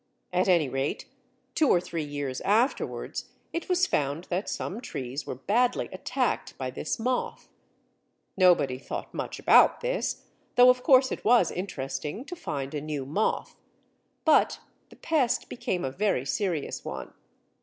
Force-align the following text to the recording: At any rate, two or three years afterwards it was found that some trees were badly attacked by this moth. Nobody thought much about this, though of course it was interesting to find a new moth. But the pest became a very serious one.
At 0.33 0.47
any 0.47 0.67
rate, 0.67 1.05
two 1.53 1.69
or 1.69 1.79
three 1.79 2.03
years 2.03 2.41
afterwards 2.41 3.25
it 3.53 3.69
was 3.69 3.85
found 3.85 4.23
that 4.31 4.49
some 4.49 4.81
trees 4.81 5.27
were 5.27 5.35
badly 5.35 5.89
attacked 5.93 6.57
by 6.57 6.71
this 6.71 6.97
moth. 6.97 7.49
Nobody 8.35 8.79
thought 8.79 9.13
much 9.13 9.37
about 9.37 9.81
this, 9.81 10.23
though 10.55 10.71
of 10.71 10.81
course 10.81 11.11
it 11.11 11.23
was 11.23 11.51
interesting 11.51 12.25
to 12.25 12.35
find 12.35 12.73
a 12.73 12.81
new 12.81 13.05
moth. 13.05 13.55
But 14.25 14.59
the 14.89 14.95
pest 14.95 15.49
became 15.49 15.85
a 15.85 15.91
very 15.91 16.25
serious 16.25 16.83
one. 16.83 17.13